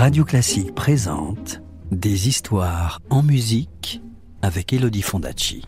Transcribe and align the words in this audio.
Radio 0.00 0.24
Classique 0.24 0.74
présente 0.74 1.60
Des 1.90 2.26
histoires 2.26 3.00
en 3.10 3.22
musique 3.22 4.00
avec 4.40 4.72
Elodie 4.72 5.02
Fondacci. 5.02 5.62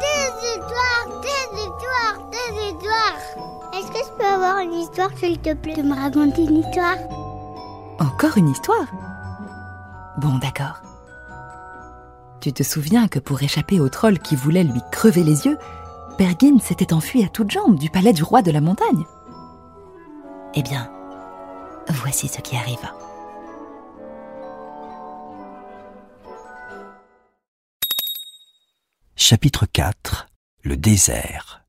Des 0.00 0.48
histoires, 0.48 1.20
des 1.20 1.60
histoires, 1.60 2.30
des 2.30 2.64
histoires. 2.64 3.70
Est-ce 3.74 3.88
que 3.88 3.98
je 3.98 4.16
peux 4.16 4.24
avoir 4.24 4.60
une 4.60 4.72
histoire, 4.72 5.10
s'il 5.18 5.38
te 5.40 5.52
plaît, 5.52 5.76
de 5.76 5.82
me 5.82 5.94
raconter 5.94 6.44
une 6.44 6.60
histoire? 6.60 6.96
Encore 8.00 8.38
une 8.38 8.48
histoire? 8.48 8.86
Bon, 10.16 10.38
d'accord. 10.38 10.80
Tu 12.40 12.50
te 12.54 12.62
souviens 12.62 13.08
que 13.08 13.18
pour 13.18 13.42
échapper 13.42 13.78
au 13.78 13.90
troll 13.90 14.18
qui 14.18 14.36
voulait 14.36 14.64
lui 14.64 14.80
crever 14.90 15.22
les 15.22 15.44
yeux, 15.44 15.58
Pergine 16.16 16.60
s'était 16.60 16.94
enfui 16.94 17.22
à 17.24 17.28
toutes 17.28 17.50
jambes 17.50 17.78
du 17.78 17.90
palais 17.90 18.14
du 18.14 18.22
roi 18.22 18.40
de 18.40 18.50
la 18.50 18.62
montagne? 18.62 19.04
Eh 20.54 20.62
bien, 20.62 20.88
voici 21.88 22.28
ce 22.28 22.40
qui 22.40 22.56
arriva. 22.56 22.92
Chapitre 29.16 29.66
4 29.72 30.26
Le 30.62 30.76
désert. 30.76 31.64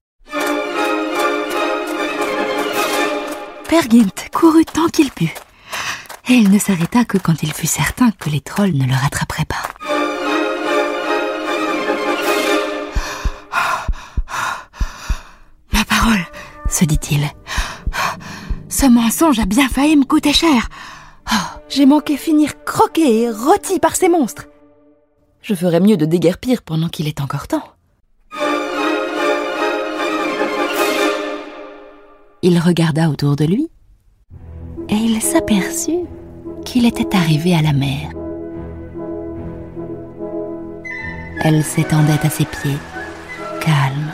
Pergint 3.70 4.10
courut 4.34 4.66
tant 4.66 4.88
qu'il 4.88 5.12
put. 5.12 5.34
Et 6.28 6.34
il 6.34 6.52
ne 6.52 6.60
s'arrêta 6.60 7.06
que 7.06 7.18
quand 7.18 7.44
il 7.44 7.54
fut 7.54 7.68
certain 7.68 8.12
que 8.12 8.30
les 8.30 8.42
trolls 8.42 8.74
ne 8.74 8.86
le 8.86 8.94
rattraperaient 8.94 9.46
pas. 9.46 9.64
Ma 15.72 15.86
parole, 15.86 16.26
se 16.70 16.84
dit-il. 16.86 17.30
Ce 18.78 18.86
mensonge 18.86 19.40
a 19.40 19.46
bien 19.46 19.70
failli 19.70 19.96
me 19.96 20.04
coûter 20.04 20.34
cher. 20.34 20.68
Oh, 21.32 21.60
J'ai 21.70 21.86
manqué 21.86 22.18
finir 22.18 22.62
croqué 22.66 23.22
et 23.22 23.32
rôti 23.32 23.80
par 23.80 23.96
ces 23.96 24.10
monstres. 24.10 24.48
Je 25.42 25.56
ferais 25.56 25.80
mieux 25.80 25.96
de 25.96 26.06
déguerpir 26.06 26.62
pendant 26.62 26.90
qu'il 26.90 27.08
est 27.08 27.22
encore 27.22 27.48
temps. 27.48 27.64
Il 32.42 32.60
regarda 32.60 33.10
autour 33.10 33.38
de 33.38 33.46
lui 33.46 33.70
et 34.90 34.96
il 34.96 35.22
s'aperçut 35.22 36.04
qu'il 36.66 36.86
était 36.86 37.16
arrivé 37.16 37.56
à 37.56 37.62
la 37.62 37.72
mer. 37.72 38.10
Elle 41.46 41.64
s'étendait 41.64 42.20
à 42.22 42.30
ses 42.30 42.44
pieds, 42.44 42.78
calme 43.62 44.12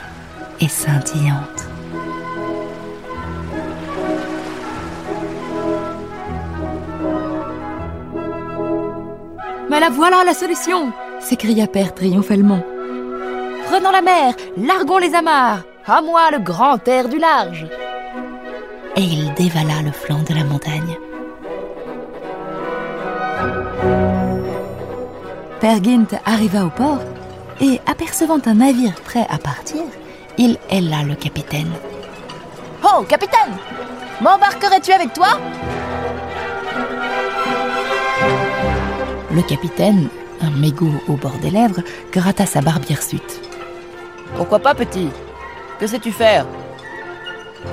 et 0.60 0.68
scintillante. 0.68 1.71
Mais 9.72 9.80
la 9.80 9.90
voilà 9.90 10.26
la 10.26 10.34
solution 10.34 10.92
s'écria 11.22 11.66
Père 11.66 11.96
triomphalement. 11.96 12.62
Prenons 13.68 13.92
la 13.92 14.02
mer, 14.02 14.34
larguons 14.58 14.98
les 14.98 15.16
amarres, 15.16 15.64
à 15.86 16.02
moi 16.02 16.30
le 16.30 16.40
grand 16.40 16.86
air 16.90 17.08
du 17.08 17.18
large. 17.18 17.66
Et 18.98 19.02
il 19.02 19.34
dévala 19.34 19.82
le 19.86 19.94
flanc 19.94 20.24
de 20.30 20.34
la 20.34 20.44
montagne. 20.44 20.98
Père 25.62 25.82
Gint 25.82 26.20
arriva 26.26 26.66
au 26.66 26.70
port 26.70 27.00
et, 27.62 27.80
apercevant 27.86 28.42
un 28.46 28.56
navire 28.56 29.00
prêt 29.06 29.26
à 29.30 29.38
partir, 29.38 29.84
il 30.38 30.58
héla 30.70 31.04
le 31.04 31.16
capitaine. 31.16 31.72
Oh, 32.84 33.04
capitaine 33.04 33.56
M'embarquerais-tu 34.20 34.92
avec 34.92 35.14
toi? 35.14 35.40
Le 39.34 39.42
capitaine, 39.42 40.10
un 40.42 40.50
mégot 40.50 40.92
au 41.08 41.14
bord 41.14 41.38
des 41.42 41.50
lèvres, 41.52 41.82
gratta 42.12 42.46
sa 42.46 42.62
barbe 42.62 42.84
hirsute. 42.90 43.42
Pourquoi 44.36 44.60
pas, 44.60 44.76
petit? 44.76 45.08
Que 45.80 45.88
sais-tu 45.88 46.12
faire? 46.12 46.46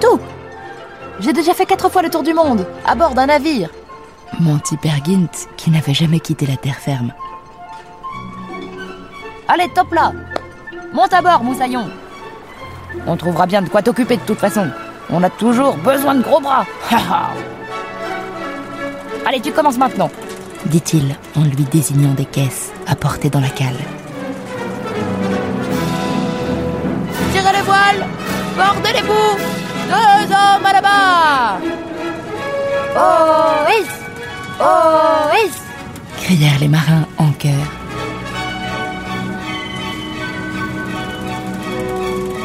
Tout 0.01 0.21
J'ai 1.21 1.33
déjà 1.33 1.55
fait 1.55 1.67
quatre 1.67 1.89
fois 1.91 2.03
le 2.03 2.11
tour 2.11 2.23
du 2.23 2.33
monde, 2.33 2.67
à 2.87 2.95
bord 2.95 3.15
d'un 3.15 3.27
navire. 3.27 3.71
mentit 4.41 4.77
Père 4.77 5.05
Gint, 5.05 5.49
qui 5.57 5.71
n'avait 5.71 5.95
jamais 5.95 6.21
quitté 6.21 6.47
la 6.47 6.57
terre 6.57 6.77
ferme. 6.79 7.13
Allez, 9.49 9.69
top 9.75 9.93
là 9.93 10.13
Monte 10.93 11.13
à 11.13 11.23
bord, 11.23 11.43
moussaillon 11.43 11.89
On 13.07 13.17
trouvera 13.17 13.47
bien 13.47 13.63
de 13.63 13.69
quoi 13.69 13.83
t'occuper 13.83 14.17
de 14.17 14.23
toute 14.23 14.39
façon. 14.39 14.69
On 15.11 15.23
a 15.23 15.31
toujours 15.31 15.77
besoin 15.79 16.15
de 16.15 16.23
gros 16.23 16.41
bras. 16.41 16.67
Allez, 19.27 19.41
tu 19.41 19.53
commences 19.53 19.79
maintenant. 19.79 20.11
Dit-il 20.67 21.17
en 21.37 21.45
lui 21.45 21.65
désignant 21.65 22.15
des 22.15 22.25
caisses 22.25 22.71
apportées 22.87 23.31
dans 23.31 23.41
la 23.41 23.49
cale. 23.49 23.79
Tirez 27.33 27.53
les 27.53 27.63
voiles 27.63 28.07
Bordez 28.57 28.93
les 28.93 29.03
bouts 29.03 29.39
Deux 29.89 30.35
hommes 30.35 30.67
à 30.67 30.73
la 30.73 30.81
barre 30.81 31.59
Oh, 32.97 33.71
is 33.71 33.89
Oh, 34.61 35.31
is 35.47 35.69
crièrent 36.29 36.59
les 36.61 36.69
marins 36.69 37.07
en 37.17 37.31
chœur. 37.33 37.65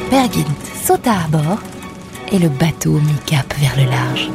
Père 0.09 0.31
Gint 0.31 0.55
sauta 0.85 1.11
à 1.25 1.27
bord 1.27 1.59
et 2.31 2.39
le 2.39 2.47
bateau 2.47 2.93
mit 2.93 3.19
cap 3.25 3.53
vers 3.57 3.75
le 3.75 3.89
large. 3.89 4.29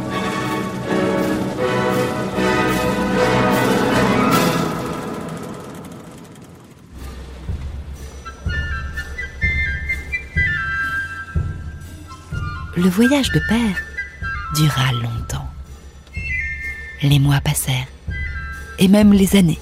Le 12.78 12.88
voyage 12.88 13.32
de 13.32 13.40
père 13.40 13.76
dura 14.54 14.92
longtemps. 14.92 15.48
Les 17.02 17.18
mois 17.18 17.40
passèrent, 17.40 17.88
et 18.78 18.86
même 18.86 19.12
les 19.12 19.34
années. 19.34 19.58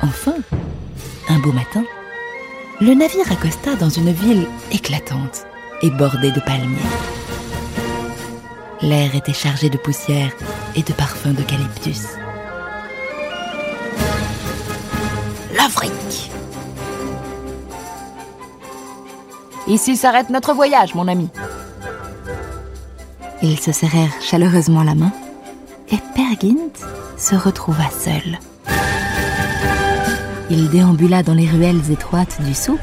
Enfin, 0.00 0.34
un 1.28 1.38
beau 1.38 1.52
matin, 1.52 1.84
le 2.80 2.94
navire 2.94 3.30
accosta 3.30 3.76
dans 3.76 3.90
une 3.90 4.10
ville 4.10 4.48
éclatante 4.72 5.46
et 5.82 5.90
bordée 5.90 6.32
de 6.32 6.40
palmiers. 6.40 6.78
L'air 8.82 9.14
était 9.14 9.32
chargé 9.32 9.70
de 9.70 9.78
poussière 9.78 10.32
et 10.74 10.82
de 10.82 10.92
parfums 10.92 11.32
d'eucalyptus. 11.32 12.06
L'Afrique 15.54 16.32
Ici 19.70 19.96
s'arrête 19.96 20.30
notre 20.30 20.52
voyage, 20.52 20.96
mon 20.96 21.06
ami. 21.06 21.28
Ils 23.40 23.60
se 23.60 23.70
serrèrent 23.70 24.20
chaleureusement 24.20 24.82
la 24.82 24.96
main 24.96 25.12
et 25.92 25.98
Père 26.12 26.36
Gint 26.40 26.88
se 27.16 27.36
retrouva 27.36 27.84
seul. 27.88 28.40
Il 30.50 30.70
déambula 30.70 31.22
dans 31.22 31.34
les 31.34 31.46
ruelles 31.46 31.92
étroites 31.92 32.42
du 32.42 32.52
souk, 32.52 32.80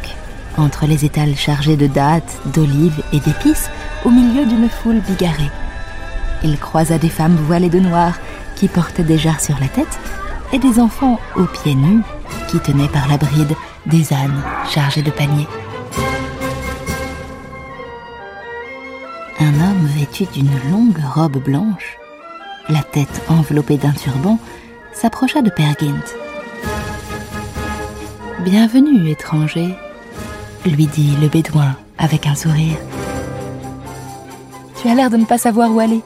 entre 0.58 0.86
les 0.86 1.04
étals 1.04 1.36
chargés 1.36 1.76
de 1.76 1.88
dattes, 1.88 2.38
d'olives 2.54 3.04
et 3.12 3.20
d'épices, 3.20 3.70
au 4.06 4.10
milieu 4.10 4.46
d'une 4.46 4.70
foule 4.70 5.02
bigarrée. 5.02 5.52
Il 6.42 6.58
croisa 6.58 6.98
des 6.98 7.10
femmes 7.10 7.36
voilées 7.36 7.70
de 7.70 7.82
noir 7.82 8.14
qui 8.56 8.70
portaient 8.70 9.04
des 9.04 9.18
jarres 9.18 9.42
sur 9.42 9.60
la 9.60 9.68
tête 9.68 10.00
et 10.54 10.58
des 10.58 10.80
enfants 10.80 11.20
aux 11.36 11.48
pieds 11.48 11.76
nus 11.76 12.04
qui 12.48 12.60
tenaient 12.60 12.88
par 12.88 13.10
la 13.10 13.18
bride 13.18 13.56
des 13.88 14.14
ânes 14.14 14.42
chargés 14.70 15.02
de 15.02 15.12
paniers. 15.12 15.48
Un 19.40 19.54
homme 19.54 19.86
vêtu 19.96 20.26
d'une 20.34 20.50
longue 20.72 20.98
robe 21.14 21.38
blanche, 21.38 21.98
la 22.70 22.82
tête 22.82 23.22
enveloppée 23.30 23.78
d'un 23.78 23.92
turban, 23.92 24.40
s'approcha 24.94 25.44
de 25.44 25.52
Père 25.52 25.76
Gint. 25.80 26.16
Bienvenue, 28.40 29.12
étranger, 29.12 29.76
lui 30.66 30.88
dit 30.88 31.16
le 31.22 31.28
bédouin 31.28 31.76
avec 32.00 32.26
un 32.26 32.34
sourire. 32.34 32.78
Tu 34.82 34.90
as 34.90 34.96
l'air 34.96 35.12
de 35.12 35.18
ne 35.18 35.26
pas 35.26 35.38
savoir 35.38 35.72
où 35.72 35.80
aller. 35.80 36.02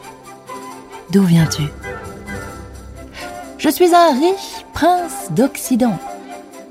D'où 1.12 1.24
viens-tu? 1.24 1.64
Je 3.58 3.70
suis 3.70 3.96
un 3.96 4.12
riche 4.12 4.66
prince 4.74 5.32
d'Occident, 5.32 5.98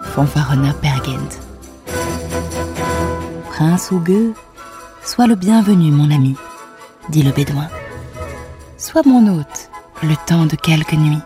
fanfaronna 0.02 0.75
Père 0.75 1.02
Gint. 1.05 1.38
Prince 3.49 3.90
ou 3.93 3.99
gueux, 3.99 4.35
sois 5.02 5.26
le 5.26 5.37
bienvenu, 5.37 5.90
mon 5.90 6.11
ami, 6.11 6.37
dit 7.08 7.23
le 7.23 7.32
bédouin. 7.32 7.69
Sois 8.76 9.02
mon 9.05 9.26
hôte 9.38 9.70
le 10.02 10.14
temps 10.26 10.47
de 10.47 10.56
quelques 10.56 10.94
nuits. 10.94 11.23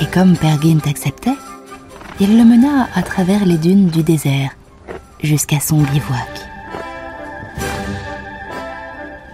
Et 0.00 0.06
comme 0.06 0.36
Père 0.36 0.60
Gint 0.62 0.86
acceptait, 0.88 1.36
il 2.20 2.38
le 2.38 2.44
mena 2.44 2.88
à 2.94 3.02
travers 3.02 3.44
les 3.44 3.58
dunes 3.58 3.88
du 3.88 4.02
désert 4.02 4.50
jusqu'à 5.22 5.60
son 5.60 5.78
bivouac. 5.82 6.48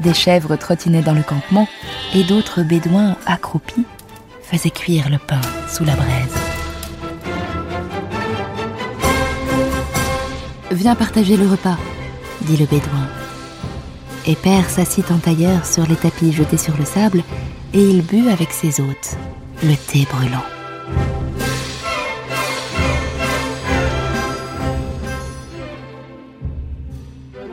Des 0.01 0.15
chèvres 0.15 0.57
trottinaient 0.57 1.03
dans 1.03 1.15
le 1.15 1.23
campement 1.23 1.69
et 2.15 2.25
d'autres 2.25 2.63
bédouins 2.63 3.17
accroupis 3.27 3.87
faisaient 4.43 4.71
cuire 4.71 5.09
le 5.09 5.19
pain 5.19 5.41
sous 5.69 5.85
la 5.85 5.95
braise. 5.97 6.34
Viens 10.71 10.95
partager 10.95 11.37
le 11.37 11.47
repas, 11.47 11.79
dit 12.43 12.57
le 12.57 12.67
bédouin. 12.67 13.09
Et 14.27 14.35
Père 14.35 14.69
s'assit 14.71 15.11
en 15.11 15.19
tailleur 15.19 15.67
sur 15.67 15.87
les 15.87 15.97
tapis 15.97 16.33
jetés 16.33 16.57
sur 16.57 16.77
le 16.77 16.85
sable 16.85 17.23
et 17.73 17.83
il 17.83 18.03
but 18.03 18.29
avec 18.29 18.53
ses 18.53 18.81
hôtes 18.81 19.17
le 19.63 19.75
thé 19.77 20.07
brûlant. 20.11 20.45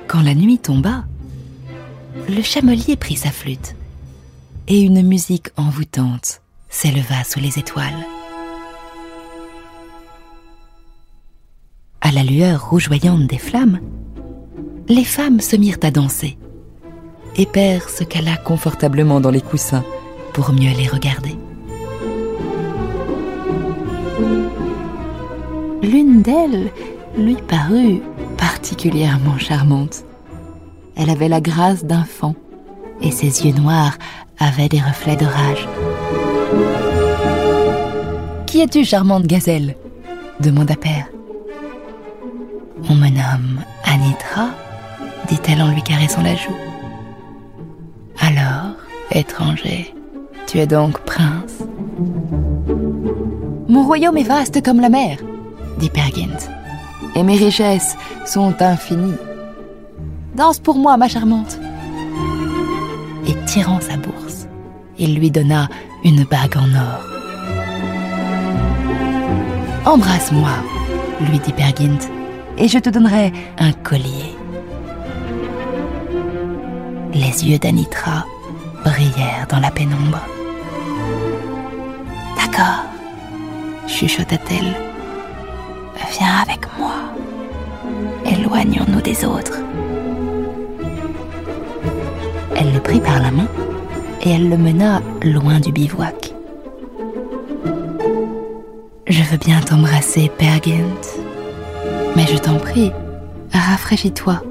Quand 0.07 0.21
la 0.21 0.33
nuit 0.33 0.59
tomba, 0.59 1.05
le 2.29 2.41
chamelier 2.41 2.95
prit 2.95 3.15
sa 3.15 3.31
flûte 3.31 3.75
et 4.67 4.81
une 4.81 5.01
musique 5.01 5.49
envoûtante 5.57 6.41
s'éleva 6.69 7.23
sous 7.23 7.39
les 7.39 7.59
étoiles. 7.59 8.05
La 12.13 12.23
lueur 12.23 12.69
rougeoyante 12.69 13.25
des 13.27 13.37
flammes, 13.37 13.79
les 14.89 15.05
femmes 15.05 15.39
se 15.39 15.55
mirent 15.55 15.77
à 15.81 15.91
danser 15.91 16.37
et 17.37 17.45
Père 17.45 17.89
se 17.89 18.03
cala 18.03 18.35
confortablement 18.35 19.21
dans 19.21 19.29
les 19.29 19.39
coussins 19.39 19.85
pour 20.33 20.51
mieux 20.51 20.75
les 20.77 20.87
regarder. 20.87 21.37
L'une 25.81 26.21
d'elles 26.21 26.71
lui 27.17 27.35
parut 27.35 28.01
particulièrement 28.37 29.37
charmante. 29.37 30.03
Elle 30.97 31.09
avait 31.09 31.29
la 31.29 31.39
grâce 31.39 31.85
d'un 31.85 32.03
faon 32.03 32.35
et 33.01 33.11
ses 33.11 33.45
yeux 33.45 33.53
noirs 33.53 33.97
avaient 34.37 34.69
des 34.69 34.81
reflets 34.81 35.15
de 35.15 35.25
rage. 35.25 35.67
Qui 38.47 38.59
es-tu, 38.59 38.83
charmante 38.83 39.27
gazelle? 39.27 39.77
demanda 40.41 40.75
Père. 40.75 41.07
On 42.89 42.95
me 42.95 43.09
nomme 43.09 43.61
Anitra, 43.85 44.49
dit-elle 45.27 45.61
en 45.61 45.71
lui 45.71 45.81
caressant 45.81 46.21
la 46.21 46.35
joue. 46.35 46.55
Alors, 48.19 48.75
étranger, 49.11 49.93
tu 50.47 50.59
es 50.59 50.67
donc 50.67 50.99
prince? 50.99 51.63
Mon 53.67 53.83
royaume 53.85 54.17
est 54.17 54.23
vaste 54.23 54.61
comme 54.63 54.81
la 54.81 54.89
mer, 54.89 55.17
dit 55.79 55.89
Pergint, 55.89 56.49
et 57.15 57.23
mes 57.23 57.37
richesses 57.37 57.95
sont 58.25 58.53
infinies. 58.61 59.17
Danse 60.35 60.59
pour 60.59 60.75
moi, 60.77 60.97
ma 60.97 61.07
charmante. 61.07 61.59
Et 63.27 63.35
tirant 63.45 63.79
sa 63.79 63.97
bourse, 63.97 64.47
il 64.97 65.15
lui 65.15 65.31
donna 65.31 65.69
une 66.03 66.23
bague 66.23 66.57
en 66.57 66.73
or. 66.75 67.05
Embrasse-moi, 69.85 70.51
lui 71.29 71.39
dit 71.39 71.53
Pergint, 71.53 71.99
et 72.61 72.67
je 72.67 72.77
te 72.77 72.89
donnerai 72.89 73.33
un 73.57 73.71
collier. 73.71 74.35
Les 77.11 77.49
yeux 77.49 77.57
d'Anitra 77.57 78.25
brillèrent 78.85 79.47
dans 79.49 79.59
la 79.59 79.71
pénombre. 79.71 80.19
D'accord, 82.37 82.85
chuchota-t-elle. 83.87 84.75
Viens 86.11 86.41
avec 86.43 86.61
moi. 86.77 86.93
Éloignons-nous 88.25 89.01
des 89.01 89.25
autres. 89.25 89.57
Elle 92.55 92.73
le 92.73 92.79
prit 92.79 92.99
par 92.99 93.19
la 93.19 93.31
main 93.31 93.47
et 94.21 94.29
elle 94.29 94.49
le 94.49 94.57
mena 94.57 95.01
loin 95.23 95.59
du 95.59 95.71
bivouac. 95.71 96.35
Je 99.07 99.23
veux 99.23 99.37
bien 99.37 99.59
t'embrasser, 99.61 100.29
Père 100.37 100.61
Gent. 100.63 101.30
Mais 102.15 102.27
je 102.27 102.37
t'en 102.37 102.57
prie, 102.57 102.91
rafraîchis-toi, 103.53 104.41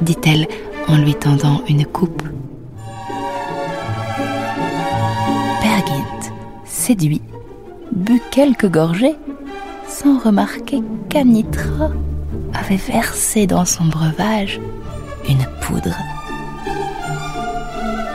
dit-elle 0.00 0.46
en 0.88 0.96
lui 0.96 1.14
tendant 1.14 1.62
une 1.68 1.84
coupe. 1.86 2.22
Père 5.62 5.86
Gent, 5.86 6.32
séduit, 6.64 7.22
but 7.92 8.22
quelques 8.30 8.70
gorgées 8.70 9.16
sans 9.88 10.18
remarquer 10.18 10.82
qu'Anitra 11.08 11.90
avait 12.54 12.76
versé 12.76 13.46
dans 13.46 13.64
son 13.64 13.84
breuvage 13.86 14.60
une 15.28 15.46
poudre. 15.60 15.96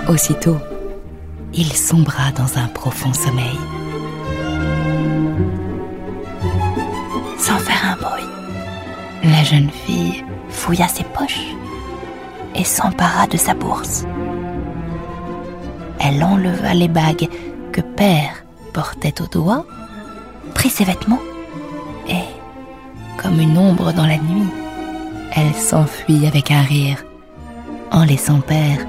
Aussitôt, 0.08 0.58
il 1.54 1.72
sombra 1.74 2.32
dans 2.32 2.58
un 2.58 2.68
profond 2.68 3.14
sommeil. 3.14 3.58
La 9.24 9.44
jeune 9.44 9.70
fille 9.70 10.24
fouilla 10.50 10.88
ses 10.88 11.04
poches 11.04 11.56
et 12.56 12.64
s'empara 12.64 13.28
de 13.28 13.38
sa 13.38 13.54
bourse. 13.54 14.06
Elle 16.00 16.24
enleva 16.24 16.74
les 16.74 16.88
bagues 16.88 17.30
que 17.72 17.82
Père 17.82 18.44
portait 18.74 19.22
au 19.22 19.28
doigt, 19.28 19.66
prit 20.54 20.70
ses 20.70 20.84
vêtements 20.84 21.22
et, 22.08 22.26
comme 23.18 23.40
une 23.40 23.58
ombre 23.58 23.94
dans 23.94 24.08
la 24.08 24.18
nuit, 24.18 24.50
elle 25.34 25.54
s'enfuit 25.54 26.26
avec 26.28 26.52
un 26.52 26.62
rire, 26.62 27.06
en 27.92 28.04
laissant 28.04 28.42
Père 28.42 28.86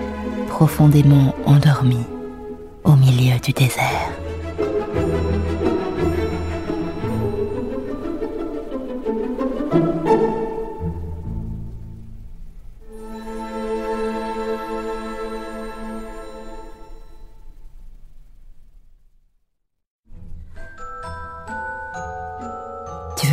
profondément 0.48 1.34
endormi 1.46 2.04
au 2.84 2.94
milieu 2.96 3.38
du 3.38 3.52
désert. 3.52 4.10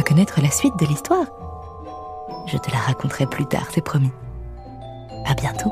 Connaître 0.10 0.42
la 0.42 0.50
suite 0.50 0.76
de 0.80 0.88
l'histoire 0.88 1.28
Je 2.48 2.58
te 2.58 2.72
la 2.72 2.80
raconterai 2.80 3.28
plus 3.28 3.46
tard, 3.46 3.68
c'est 3.72 3.84
promis. 3.84 4.12
À 5.26 5.36
bientôt. 5.36 5.72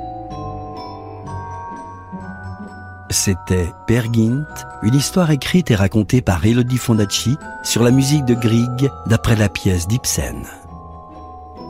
C'était 3.09 3.71
Pergint, 3.87 4.45
une 4.83 4.93
histoire 4.93 5.31
écrite 5.31 5.71
et 5.71 5.75
racontée 5.75 6.21
par 6.21 6.45
Elodie 6.45 6.77
Fondacci 6.77 7.35
sur 7.63 7.81
la 7.81 7.89
musique 7.89 8.25
de 8.25 8.35
Grieg 8.35 8.91
d'après 9.07 9.35
la 9.35 9.49
pièce 9.49 9.87
d'Ibsen. 9.87 10.45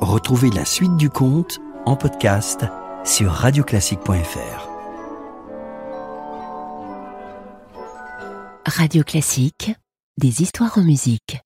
Retrouvez 0.01 0.49
la 0.49 0.65
suite 0.65 0.97
du 0.97 1.09
conte 1.09 1.59
en 1.85 1.95
podcast 1.95 2.65
sur 3.05 3.31
radioclassique.fr. 3.31 4.67
Radio 8.65 9.03
Classique, 9.03 9.71
des 10.17 10.41
histoires 10.41 10.77
en 10.77 10.83
musique. 10.83 11.39